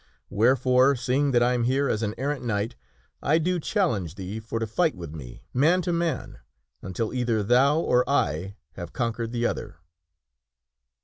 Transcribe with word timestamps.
Wherefore, 0.31 0.95
seeing 0.95 1.29
that 1.29 1.43
I 1.43 1.53
am 1.53 1.65
here 1.65 1.87
as 1.87 2.01
an 2.01 2.15
errant 2.17 2.43
Knight, 2.43 2.73
I 3.21 3.37
do 3.37 3.59
challenge 3.59 4.15
thee 4.15 4.39
for 4.39 4.57
to 4.57 4.65
fight 4.65 4.95
with 4.95 5.13
me, 5.13 5.43
man 5.53 5.83
to 5.83 5.93
man, 5.93 6.39
until 6.81 7.13
either 7.13 7.43
thou 7.43 7.79
or 7.79 8.03
I 8.09 8.55
have 8.71 8.93
conquered 8.93 9.31
the 9.31 9.45
other." 9.45 9.75